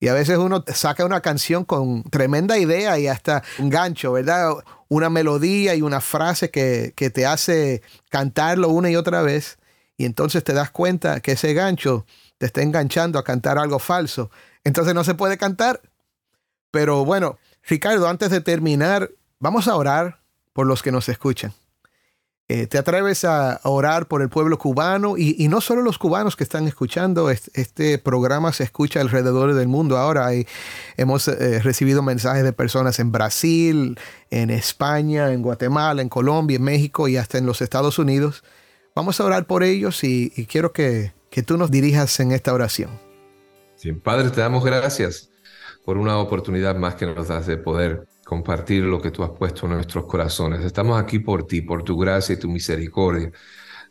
Y 0.00 0.08
a 0.08 0.14
veces 0.14 0.38
uno 0.38 0.64
saca 0.72 1.04
una 1.04 1.20
canción 1.20 1.64
con 1.64 2.04
tremenda 2.04 2.58
idea 2.58 2.98
y 2.98 3.08
hasta 3.08 3.42
un 3.58 3.68
gancho, 3.68 4.12
¿verdad? 4.12 4.52
Una 4.88 5.10
melodía 5.10 5.74
y 5.74 5.82
una 5.82 6.00
frase 6.00 6.50
que, 6.50 6.92
que, 6.96 7.10
te 7.10 7.26
hace 7.26 7.82
cantarlo 8.10 8.68
una 8.68 8.90
y 8.90 8.96
otra 8.96 9.22
vez. 9.22 9.58
Y 9.96 10.04
entonces 10.04 10.44
te 10.44 10.52
das 10.52 10.70
cuenta 10.70 11.20
que 11.20 11.32
ese 11.32 11.54
gancho 11.54 12.04
te 12.38 12.46
está 12.46 12.62
enganchando 12.62 13.18
a 13.18 13.24
cantar 13.24 13.58
algo 13.58 13.78
falso. 13.78 14.30
Entonces 14.64 14.94
no 14.94 15.02
se 15.02 15.14
puede 15.14 15.38
cantar. 15.38 15.80
Pero 16.70 17.04
bueno, 17.04 17.38
Ricardo, 17.62 18.08
antes 18.08 18.30
de 18.30 18.40
terminar, 18.40 19.10
vamos 19.38 19.68
a 19.68 19.76
orar 19.76 20.20
por 20.52 20.66
los 20.66 20.82
que 20.82 20.92
nos 20.92 21.08
escuchan. 21.08 21.52
Eh, 22.50 22.66
te 22.66 22.78
atreves 22.78 23.26
a 23.26 23.60
orar 23.64 24.08
por 24.08 24.22
el 24.22 24.30
pueblo 24.30 24.56
cubano 24.58 25.18
y, 25.18 25.46
no 25.48 25.60
solo 25.60 25.82
los 25.82 25.98
cubanos 25.98 26.34
que 26.34 26.44
están 26.44 26.66
escuchando, 26.66 27.28
este, 27.28 27.98
programa 27.98 28.54
se 28.54 28.64
escucha 28.64 29.02
alrededor 29.02 29.52
del 29.52 29.68
mundo. 29.68 29.98
Ahora 29.98 30.30
hemos 30.96 31.28
eh, 31.28 31.60
recibido 31.60 32.00
mensajes 32.00 32.44
de 32.44 32.54
personas 32.54 33.00
en 33.00 33.12
Brasil, 33.12 33.98
en 34.30 34.48
España, 34.48 35.30
en 35.30 35.42
Guatemala, 35.42 36.00
en 36.00 36.08
Colombia, 36.08 36.56
en 36.56 36.62
México 36.62 37.06
y 37.06 37.18
hasta 37.18 37.36
en 37.36 37.44
los 37.44 37.60
Estados 37.60 37.98
Unidos. 37.98 38.42
Vamos 38.94 39.20
a 39.20 39.24
orar 39.24 39.46
por 39.46 39.62
ellos 39.62 40.02
y, 40.02 40.30
quiero 40.50 40.72
que, 40.72 41.12
que 41.30 41.42
tú 41.42 41.58
nos 41.58 41.70
dirijas 41.70 42.18
en 42.18 42.32
esta 42.32 42.54
oración. 42.54 42.90
Sí, 43.76 43.92
Padre, 43.92 44.30
te 44.30 44.40
damos 44.40 44.64
gracias 44.64 45.28
por 45.84 45.98
una 45.98 46.16
oportunidad 46.16 46.76
más 46.76 46.94
que 46.94 47.04
nos 47.04 47.28
das 47.28 47.46
de 47.46 47.58
poder 47.58 48.07
compartir 48.28 48.82
lo 48.82 49.00
que 49.00 49.10
tú 49.10 49.22
has 49.22 49.30
puesto 49.30 49.64
en 49.64 49.72
nuestros 49.72 50.04
corazones. 50.04 50.62
Estamos 50.62 51.00
aquí 51.00 51.18
por 51.18 51.46
ti, 51.46 51.62
por 51.62 51.82
tu 51.82 51.96
gracia 51.96 52.34
y 52.34 52.38
tu 52.38 52.50
misericordia. 52.50 53.32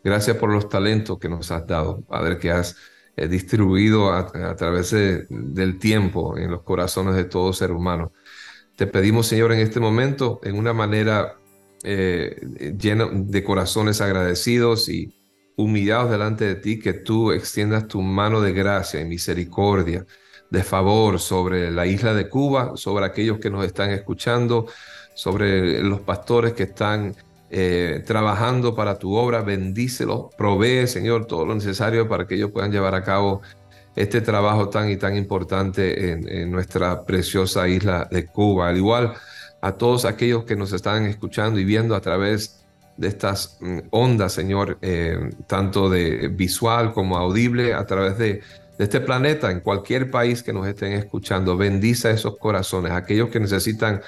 Gracias 0.03 0.37
por 0.37 0.53
los 0.53 0.69
talentos 0.69 1.17
que 1.17 1.27
nos 1.27 1.49
has 1.49 1.65
dado, 1.65 2.01
Padre, 2.01 2.37
que 2.37 2.51
has 2.51 2.75
eh, 3.15 3.27
distribuido 3.27 4.13
a, 4.13 4.27
través 4.55 4.91
del 4.91 5.79
tiempo 5.79 6.37
en 6.37 6.51
los 6.51 6.61
corazones 6.61 7.15
de 7.15 7.23
todo 7.23 7.51
ser 7.51 7.71
humano. 7.71 8.13
Te 8.75 8.85
pedimos, 8.85 9.25
Señor, 9.25 9.53
en 9.53 9.59
este 9.59 9.79
momento, 9.79 10.39
en 10.43 10.55
una 10.55 10.71
manera 10.71 11.37
eh, 11.83 12.39
llena 12.79 13.09
de 13.11 13.43
corazones 13.43 14.01
agradecidos 14.01 14.87
y 14.87 15.15
humillados 15.55 16.11
delante 16.11 16.45
de 16.45 16.55
ti, 16.55 16.77
que 16.77 16.93
tú 16.93 17.31
extiendas 17.31 17.87
tu 17.87 18.03
mano 18.03 18.39
de 18.39 18.53
gracia 18.53 19.01
y 19.01 19.05
misericordia 19.05 20.05
de 20.49 20.63
favor 20.63 21.19
sobre 21.19 21.71
la 21.71 21.85
isla 21.85 22.13
de 22.13 22.29
Cuba, 22.29 22.73
sobre 22.75 23.05
aquellos 23.05 23.39
que 23.39 23.49
nos 23.49 23.65
están 23.65 23.91
escuchando, 23.91 24.67
sobre 25.13 25.81
los 25.81 26.01
pastores 26.01 26.53
que 26.53 26.63
están 26.63 27.15
eh, 27.49 28.03
trabajando 28.05 28.75
para 28.75 28.97
tu 28.97 29.15
obra. 29.15 29.41
Bendícelos, 29.41 30.33
provee, 30.37 30.87
Señor, 30.87 31.25
todo 31.25 31.45
lo 31.45 31.55
necesario 31.55 32.07
para 32.07 32.27
que 32.27 32.35
ellos 32.35 32.51
puedan 32.51 32.71
llevar 32.71 32.95
a 32.95 33.03
cabo 33.03 33.41
este 33.95 34.21
trabajo 34.21 34.69
tan 34.69 34.91
y 34.91 34.97
tan 34.97 35.17
importante 35.17 36.11
en, 36.11 36.51
nuestra 36.51 37.03
preciosa 37.03 37.67
isla 37.67 38.07
de 38.11 38.27
Cuba. 38.27 38.69
Al 38.69 38.77
igual 38.77 39.13
a 39.59 39.71
todos 39.71 40.05
aquellos 40.05 40.43
que 40.43 40.55
nos 40.55 40.71
están 40.71 41.05
escuchando 41.05 41.59
y 41.59 41.65
viendo 41.65 41.95
a 41.95 42.01
través 42.01 42.63
de 42.95 43.07
estas 43.07 43.57
mm, 43.59 43.79
ondas, 43.89 44.33
Señor, 44.33 44.77
eh, 44.81 45.31
tanto 45.47 45.89
de 45.89 46.27
visual 46.27 46.93
como 46.93 47.17
audible, 47.17 47.73
a 47.73 47.85
través 47.85 48.17
de 48.17 48.41
de 48.77 48.83
este 48.83 49.01
planeta, 49.01 49.51
en 49.51 49.61
cualquier 49.61 50.11
país 50.11 50.43
que 50.43 50.53
nos 50.53 50.67
estén 50.67 50.93
escuchando. 50.93 51.57
Bendice 51.57 52.11
esos 52.11 52.37
corazones, 52.37 52.91
aquellos 52.91 53.29
que 53.29 53.39
necesitan 53.39 54.01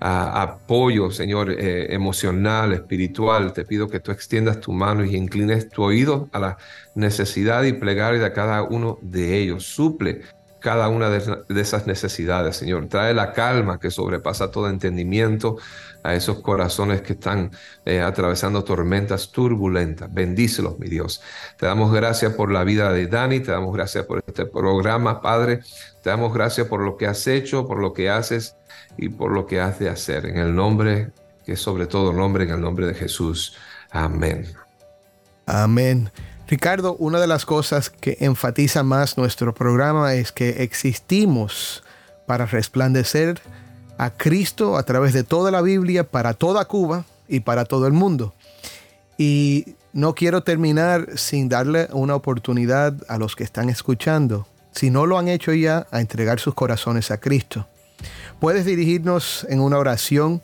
ah, 0.00 0.42
apoyo, 0.42 1.10
Señor, 1.10 1.50
eh, 1.50 1.92
emocional, 1.94 2.72
espiritual. 2.72 3.52
Te 3.52 3.64
pido 3.64 3.88
que 3.88 4.00
tú 4.00 4.10
extiendas 4.10 4.60
tu 4.60 4.72
mano 4.72 5.04
y 5.04 5.16
inclines 5.16 5.68
tu 5.68 5.82
oído 5.82 6.28
a 6.32 6.38
la 6.38 6.58
necesidad 6.94 7.62
y 7.64 7.74
plegaria 7.74 8.20
de 8.20 8.32
cada 8.32 8.62
uno 8.62 8.98
de 9.02 9.38
ellos. 9.38 9.64
Suple 9.66 10.22
cada 10.66 10.88
una 10.88 11.08
de 11.10 11.60
esas 11.60 11.86
necesidades, 11.86 12.56
Señor. 12.56 12.88
Trae 12.88 13.14
la 13.14 13.32
calma 13.32 13.78
que 13.78 13.88
sobrepasa 13.88 14.50
todo 14.50 14.68
entendimiento 14.68 15.58
a 16.02 16.16
esos 16.16 16.40
corazones 16.40 17.02
que 17.02 17.12
están 17.12 17.52
eh, 17.84 18.00
atravesando 18.00 18.64
tormentas 18.64 19.30
turbulentas. 19.30 20.12
Bendícelos, 20.12 20.76
mi 20.80 20.88
Dios. 20.88 21.22
Te 21.56 21.66
damos 21.66 21.92
gracias 21.92 22.32
por 22.32 22.50
la 22.50 22.64
vida 22.64 22.92
de 22.92 23.06
Dani, 23.06 23.38
te 23.38 23.52
damos 23.52 23.72
gracias 23.76 24.06
por 24.06 24.24
este 24.26 24.44
programa, 24.44 25.22
Padre. 25.22 25.60
Te 26.02 26.10
damos 26.10 26.34
gracias 26.34 26.66
por 26.66 26.80
lo 26.80 26.96
que 26.96 27.06
has 27.06 27.24
hecho, 27.28 27.64
por 27.64 27.78
lo 27.78 27.92
que 27.92 28.10
haces 28.10 28.56
y 28.98 29.08
por 29.08 29.30
lo 29.30 29.46
que 29.46 29.60
has 29.60 29.78
de 29.78 29.88
hacer. 29.88 30.26
En 30.26 30.38
el 30.38 30.52
nombre 30.52 31.12
que 31.44 31.52
es 31.52 31.60
sobre 31.60 31.86
todo 31.86 32.12
nombre, 32.12 32.42
en 32.42 32.50
el 32.50 32.60
nombre 32.60 32.88
de 32.88 32.94
Jesús. 32.94 33.54
Amén. 33.92 34.48
Amén. 35.46 36.10
Ricardo, 36.48 36.94
una 37.00 37.18
de 37.18 37.26
las 37.26 37.44
cosas 37.44 37.90
que 37.90 38.18
enfatiza 38.20 38.84
más 38.84 39.18
nuestro 39.18 39.52
programa 39.52 40.14
es 40.14 40.30
que 40.30 40.62
existimos 40.62 41.82
para 42.24 42.46
resplandecer 42.46 43.40
a 43.98 44.10
Cristo 44.10 44.76
a 44.76 44.84
través 44.84 45.12
de 45.12 45.24
toda 45.24 45.50
la 45.50 45.60
Biblia, 45.60 46.04
para 46.04 46.34
toda 46.34 46.66
Cuba 46.66 47.04
y 47.26 47.40
para 47.40 47.64
todo 47.64 47.88
el 47.88 47.92
mundo. 47.92 48.32
Y 49.18 49.74
no 49.92 50.14
quiero 50.14 50.42
terminar 50.42 51.08
sin 51.16 51.48
darle 51.48 51.88
una 51.90 52.14
oportunidad 52.14 52.94
a 53.08 53.18
los 53.18 53.34
que 53.34 53.42
están 53.42 53.68
escuchando, 53.68 54.46
si 54.70 54.90
no 54.90 55.04
lo 55.06 55.18
han 55.18 55.26
hecho 55.26 55.52
ya, 55.52 55.88
a 55.90 56.00
entregar 56.00 56.38
sus 56.38 56.54
corazones 56.54 57.10
a 57.10 57.18
Cristo. 57.18 57.66
Puedes 58.38 58.66
dirigirnos 58.66 59.44
en 59.48 59.60
una 59.60 59.78
oración 59.78 60.42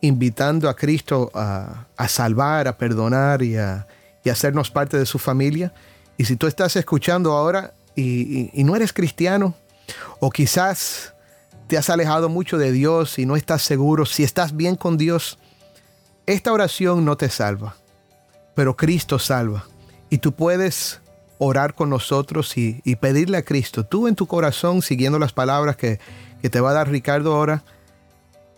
invitando 0.00 0.70
a 0.70 0.76
Cristo 0.76 1.30
a, 1.34 1.86
salvar, 2.08 2.66
a 2.66 2.78
perdonar 2.78 3.42
y 3.42 3.56
a, 3.56 3.86
hacernos 4.30 4.70
parte 4.70 4.98
de 4.98 5.06
su 5.06 5.18
familia. 5.18 5.72
Y 6.16 6.24
si 6.24 6.36
tú 6.36 6.46
estás 6.46 6.76
escuchando 6.76 7.32
ahora 7.32 7.74
y, 7.94 8.50
y 8.58 8.64
no 8.64 8.76
eres 8.76 8.92
cristiano, 8.92 9.54
o 10.20 10.30
quizás 10.30 11.14
te 11.66 11.76
has 11.76 11.90
alejado 11.90 12.28
mucho 12.28 12.58
de 12.58 12.72
Dios 12.72 13.18
y 13.18 13.26
no 13.26 13.36
estás 13.36 13.62
seguro 13.62 14.06
si 14.06 14.24
estás 14.24 14.56
bien 14.56 14.76
con 14.76 14.96
Dios, 14.96 15.38
esta 16.26 16.52
oración 16.52 17.04
no 17.04 17.16
te 17.16 17.28
salva, 17.28 17.76
pero 18.54 18.76
Cristo 18.76 19.18
salva. 19.18 19.66
Y 20.10 20.18
tú 20.18 20.32
puedes 20.32 21.00
orar 21.38 21.74
con 21.74 21.90
nosotros 21.90 22.56
y, 22.56 22.80
pedirle 22.96 23.38
a 23.38 23.44
Cristo, 23.44 23.84
tú 23.84 24.08
en 24.08 24.14
tu 24.14 24.26
corazón, 24.26 24.82
siguiendo 24.82 25.18
las 25.18 25.32
palabras 25.32 25.76
que, 25.76 26.00
te 26.40 26.60
va 26.60 26.70
a 26.70 26.74
dar 26.74 26.90
Ricardo 26.90 27.34
ahora, 27.34 27.64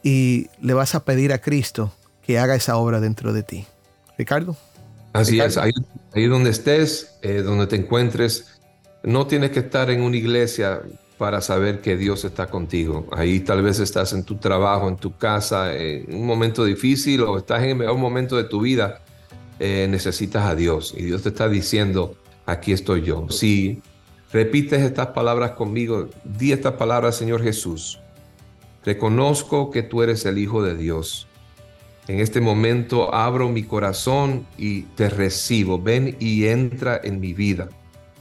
y 0.02 0.48
le 0.60 0.74
vas 0.74 0.94
a 0.94 1.04
pedir 1.04 1.32
a 1.32 1.38
Cristo 1.38 1.92
que 2.22 2.38
haga 2.38 2.54
esa 2.54 2.76
obra 2.76 3.00
dentro 3.00 3.32
de 3.32 3.42
ti. 3.42 3.66
Ricardo. 4.18 4.56
Así 5.16 5.40
es, 5.40 5.56
ahí, 5.56 5.72
donde 6.26 6.50
estés, 6.50 7.18
eh, 7.22 7.42
donde 7.42 7.66
te 7.66 7.76
encuentres, 7.76 8.58
no 9.02 9.26
tienes 9.26 9.50
que 9.50 9.60
estar 9.60 9.90
en 9.90 10.02
una 10.02 10.16
iglesia 10.16 10.82
para 11.18 11.40
saber 11.40 11.80
que 11.80 11.96
Dios 11.96 12.24
está 12.24 12.48
contigo. 12.48 13.06
Ahí 13.12 13.40
tal 13.40 13.62
vez 13.62 13.80
estás 13.80 14.12
en 14.12 14.24
tu 14.24 14.36
trabajo, 14.36 14.88
en 14.88 14.96
tu 14.96 15.16
casa, 15.16 15.74
en 15.74 16.14
un 16.14 16.26
momento 16.26 16.64
difícil 16.64 17.22
o 17.22 17.38
estás 17.38 17.62
en 17.62 17.70
el 17.70 17.76
mejor 17.76 17.96
momento 17.98 18.36
de 18.36 18.44
tu 18.44 18.60
vida. 18.60 19.02
Eh, 19.58 19.86
necesitas 19.88 20.44
a 20.44 20.54
Dios 20.54 20.92
y 20.94 21.04
Dios 21.04 21.22
te 21.22 21.30
está 21.30 21.48
diciendo, 21.48 22.14
aquí 22.44 22.72
estoy 22.72 23.02
yo. 23.02 23.26
Si 23.30 23.80
repites 24.30 24.82
estas 24.82 25.08
palabras 25.08 25.52
conmigo, 25.52 26.10
di 26.24 26.52
estas 26.52 26.74
palabras, 26.74 27.16
Señor 27.16 27.42
Jesús. 27.42 27.98
Reconozco 28.84 29.70
que 29.70 29.82
tú 29.82 30.02
eres 30.02 30.26
el 30.26 30.38
Hijo 30.38 30.62
de 30.62 30.76
Dios. 30.76 31.26
En 32.08 32.20
este 32.20 32.40
momento 32.40 33.12
abro 33.14 33.48
mi 33.48 33.64
corazón 33.64 34.46
y 34.56 34.82
te 34.82 35.10
recibo. 35.10 35.80
Ven 35.80 36.16
y 36.20 36.46
entra 36.46 37.00
en 37.02 37.20
mi 37.20 37.32
vida. 37.32 37.68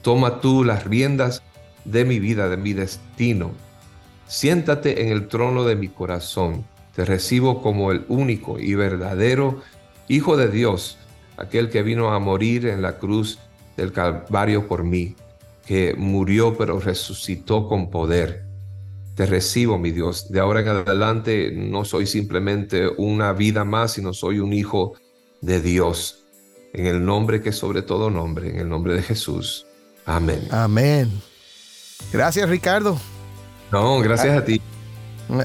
Toma 0.01 0.41
tú 0.41 0.63
las 0.63 0.85
riendas 0.85 1.43
de 1.83 2.03
mi 2.03 2.19
vida, 2.19 2.49
de 2.49 2.57
mi 2.57 2.73
destino. 2.73 3.51
Siéntate 4.27 5.03
en 5.03 5.09
el 5.09 5.27
trono 5.27 5.63
de 5.65 5.75
mi 5.75 5.87
corazón. 5.87 6.65
Te 6.95 7.05
recibo 7.05 7.61
como 7.61 7.91
el 7.91 8.05
único 8.07 8.59
y 8.59 8.73
verdadero 8.73 9.61
Hijo 10.07 10.37
de 10.37 10.49
Dios, 10.49 10.99
aquel 11.35 11.71
que 11.71 11.81
vino 11.81 12.13
a 12.13 12.19
morir 12.19 12.67
en 12.67 12.83
la 12.83 12.99
cruz 12.99 13.39
del 13.75 13.91
Calvario 13.91 14.67
por 14.67 14.83
mí, 14.83 15.15
que 15.65 15.95
murió 15.97 16.55
pero 16.55 16.79
resucitó 16.79 17.67
con 17.67 17.89
poder. 17.89 18.44
Te 19.15 19.25
recibo, 19.25 19.77
mi 19.77 19.91
Dios. 19.91 20.29
De 20.29 20.41
ahora 20.41 20.59
en 20.59 20.67
adelante 20.67 21.51
no 21.51 21.85
soy 21.85 22.05
simplemente 22.05 22.87
una 22.97 23.31
vida 23.31 23.63
más, 23.63 23.93
sino 23.93 24.13
soy 24.13 24.39
un 24.39 24.51
hijo 24.51 24.93
de 25.41 25.61
Dios. 25.61 26.25
En 26.73 26.85
el 26.85 27.05
nombre 27.05 27.41
que 27.41 27.53
sobre 27.53 27.81
todo 27.81 28.09
nombre, 28.09 28.49
en 28.49 28.59
el 28.59 28.67
nombre 28.67 28.93
de 28.93 29.01
Jesús. 29.01 29.65
Amén. 30.05 30.45
Amén. 30.51 31.09
Gracias, 32.11 32.49
Ricardo. 32.49 32.99
No, 33.71 33.99
gracias 33.99 34.37
a 34.37 34.43
ti. 34.43 34.61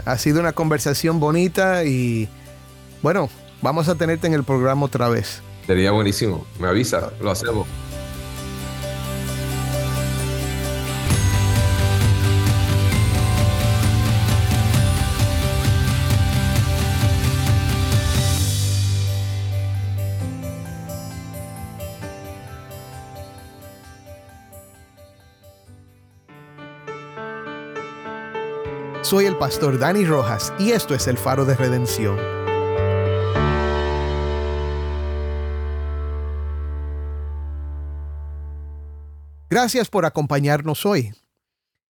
Ha 0.04 0.18
sido 0.18 0.40
una 0.40 0.52
conversación 0.52 1.20
bonita 1.20 1.84
y 1.84 2.28
bueno, 3.02 3.30
vamos 3.62 3.88
a 3.88 3.94
tenerte 3.94 4.26
en 4.26 4.34
el 4.34 4.44
programa 4.44 4.86
otra 4.86 5.08
vez. 5.08 5.42
Sería 5.66 5.92
buenísimo. 5.92 6.44
Me 6.58 6.66
avisa, 6.66 7.12
lo 7.20 7.30
hacemos. 7.30 7.66
Soy 29.10 29.26
el 29.26 29.36
pastor 29.36 29.76
Dani 29.76 30.04
Rojas 30.04 30.52
y 30.56 30.70
esto 30.70 30.94
es 30.94 31.08
el 31.08 31.18
faro 31.18 31.44
de 31.44 31.56
redención. 31.56 32.16
Gracias 39.48 39.88
por 39.88 40.06
acompañarnos 40.06 40.86
hoy. 40.86 41.12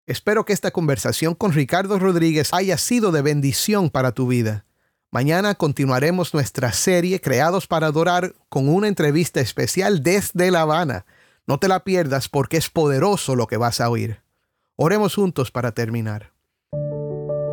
Espero 0.06 0.44
que 0.44 0.52
esta 0.52 0.70
conversación 0.70 1.34
con 1.34 1.50
Ricardo 1.50 1.98
Rodríguez 1.98 2.54
haya 2.54 2.78
sido 2.78 3.10
de 3.10 3.22
bendición 3.22 3.90
para 3.90 4.12
tu 4.12 4.28
vida. 4.28 4.64
Mañana 5.10 5.56
continuaremos 5.56 6.32
nuestra 6.34 6.70
serie 6.70 7.20
Creados 7.20 7.66
para 7.66 7.88
Adorar 7.88 8.36
con 8.48 8.68
una 8.68 8.86
entrevista 8.86 9.40
especial 9.40 10.04
desde 10.04 10.52
La 10.52 10.60
Habana. 10.60 11.04
No 11.48 11.58
te 11.58 11.66
la 11.66 11.82
pierdas 11.82 12.28
porque 12.28 12.58
es 12.58 12.70
poderoso 12.70 13.34
lo 13.34 13.48
que 13.48 13.56
vas 13.56 13.80
a 13.80 13.90
oír. 13.90 14.22
Oremos 14.76 15.16
juntos 15.16 15.50
para 15.50 15.72
terminar. 15.72 16.37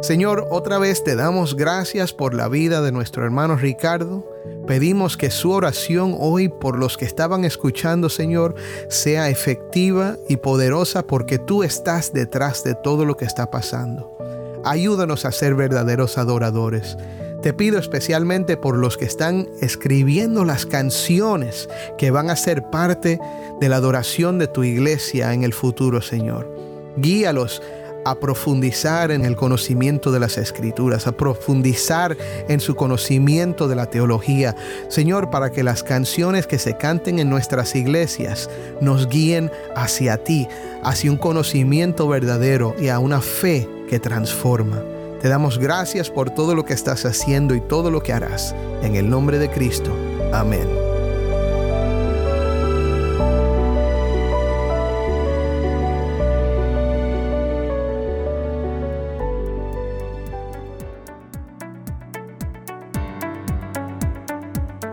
Señor, 0.05 0.45
otra 0.51 0.77
vez 0.77 1.03
te 1.03 1.15
damos 1.15 1.55
gracias 1.55 2.13
por 2.13 2.35
la 2.35 2.47
vida 2.47 2.83
de 2.83 2.91
nuestro 2.91 3.25
hermano 3.25 3.55
Ricardo. 3.55 4.23
Pedimos 4.67 5.17
que 5.17 5.31
su 5.31 5.49
oración 5.49 6.15
hoy 6.19 6.47
por 6.47 6.77
los 6.77 6.95
que 6.95 7.05
estaban 7.05 7.43
escuchando, 7.43 8.07
Señor, 8.09 8.53
sea 8.87 9.31
efectiva 9.31 10.17
y 10.29 10.37
poderosa 10.37 11.07
porque 11.07 11.39
tú 11.39 11.63
estás 11.63 12.13
detrás 12.13 12.63
de 12.63 12.75
todo 12.75 13.03
lo 13.03 13.17
que 13.17 13.25
está 13.25 13.49
pasando. 13.49 14.15
Ayúdanos 14.63 15.25
a 15.25 15.31
ser 15.31 15.55
verdaderos 15.55 16.19
adoradores. 16.19 16.97
Te 17.41 17.51
pido 17.53 17.79
especialmente 17.79 18.57
por 18.57 18.77
los 18.77 18.97
que 18.97 19.05
están 19.05 19.47
escribiendo 19.59 20.45
las 20.45 20.67
canciones 20.67 21.67
que 21.97 22.11
van 22.11 22.29
a 22.29 22.35
ser 22.35 22.69
parte 22.69 23.19
de 23.59 23.69
la 23.69 23.77
adoración 23.77 24.37
de 24.37 24.47
tu 24.47 24.63
iglesia 24.63 25.33
en 25.33 25.43
el 25.43 25.53
futuro, 25.53 25.99
Señor. 25.99 26.47
Guíalos 26.95 27.63
a 28.05 28.19
profundizar 28.19 29.11
en 29.11 29.25
el 29.25 29.35
conocimiento 29.35 30.11
de 30.11 30.19
las 30.19 30.37
escrituras, 30.37 31.07
a 31.07 31.11
profundizar 31.11 32.15
en 32.47 32.59
su 32.59 32.75
conocimiento 32.75 33.67
de 33.67 33.75
la 33.75 33.87
teología. 33.87 34.55
Señor, 34.87 35.29
para 35.29 35.51
que 35.51 35.63
las 35.63 35.83
canciones 35.83 36.47
que 36.47 36.59
se 36.59 36.77
canten 36.77 37.19
en 37.19 37.29
nuestras 37.29 37.75
iglesias 37.75 38.49
nos 38.79 39.09
guíen 39.09 39.51
hacia 39.75 40.23
ti, 40.23 40.47
hacia 40.83 41.11
un 41.11 41.17
conocimiento 41.17 42.07
verdadero 42.07 42.75
y 42.79 42.89
a 42.89 42.99
una 42.99 43.21
fe 43.21 43.67
que 43.89 43.99
transforma. 43.99 44.81
Te 45.21 45.29
damos 45.29 45.57
gracias 45.57 46.11
por 46.11 46.29
todo 46.29 46.53
lo 46.53 46.65
que 46.65 46.73
estás 46.73 47.05
haciendo 47.05 47.55
y 47.55 47.61
todo 47.61 47.89
lo 47.89 48.03
que 48.03 48.13
harás. 48.13 48.55
En 48.83 48.95
el 48.95 49.09
nombre 49.09 49.39
de 49.39 49.49
Cristo. 49.49 49.91
Amén. 50.31 50.84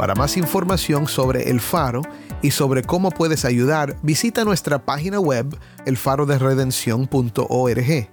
Para 0.02 0.16
más 0.16 0.36
información 0.36 1.06
sobre 1.06 1.48
El 1.48 1.60
Faro 1.60 2.02
y 2.42 2.50
sobre 2.50 2.82
cómo 2.82 3.12
puedes 3.12 3.44
ayudar, 3.44 3.96
visita 4.02 4.44
nuestra 4.44 4.84
página 4.84 5.20
web 5.20 5.56
elfaroderedención.org. 5.86 8.08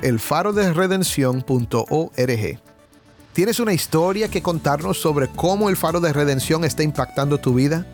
elfaroderedención.org. 0.00 2.60
¿Tienes 3.34 3.60
una 3.60 3.74
historia 3.74 4.28
que 4.28 4.40
contarnos 4.40 5.02
sobre 5.02 5.28
cómo 5.28 5.68
el 5.68 5.76
Faro 5.76 6.00
de 6.00 6.14
Redención 6.14 6.64
está 6.64 6.82
impactando 6.82 7.36
tu 7.36 7.52
vida? 7.52 7.84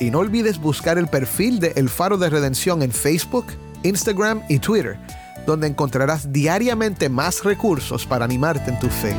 Y 0.00 0.10
no 0.10 0.18
olvides 0.18 0.58
buscar 0.58 0.98
el 0.98 1.06
perfil 1.06 1.60
de 1.60 1.72
El 1.76 1.88
Faro 1.88 2.18
de 2.18 2.30
Redención 2.30 2.82
en 2.82 2.90
Facebook, 2.90 3.46
Instagram 3.84 4.42
y 4.48 4.58
Twitter, 4.58 4.98
donde 5.46 5.68
encontrarás 5.68 6.32
diariamente 6.32 7.08
más 7.08 7.44
recursos 7.44 8.04
para 8.06 8.24
animarte 8.24 8.70
en 8.70 8.80
tu 8.80 8.88
fe. 8.88 9.14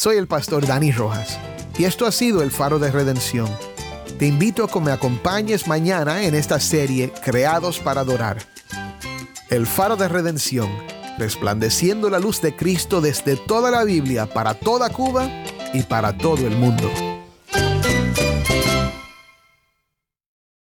Soy 0.00 0.16
el 0.16 0.26
pastor 0.26 0.66
Dani 0.66 0.92
Rojas 0.92 1.38
y 1.76 1.84
esto 1.84 2.06
ha 2.06 2.10
sido 2.10 2.40
el 2.40 2.50
Faro 2.50 2.78
de 2.78 2.90
Redención. 2.90 3.46
Te 4.18 4.26
invito 4.26 4.64
a 4.64 4.68
que 4.70 4.80
me 4.80 4.92
acompañes 4.92 5.68
mañana 5.68 6.22
en 6.22 6.34
esta 6.34 6.58
serie 6.58 7.12
Creados 7.22 7.80
para 7.80 8.00
Adorar. 8.00 8.38
El 9.50 9.66
Faro 9.66 9.96
de 9.96 10.08
Redención, 10.08 10.70
resplandeciendo 11.18 12.08
la 12.08 12.18
luz 12.18 12.40
de 12.40 12.56
Cristo 12.56 13.02
desde 13.02 13.36
toda 13.36 13.70
la 13.70 13.84
Biblia 13.84 14.24
para 14.24 14.54
toda 14.54 14.88
Cuba 14.88 15.28
y 15.74 15.82
para 15.82 16.16
todo 16.16 16.46
el 16.46 16.56
mundo. 16.56 16.90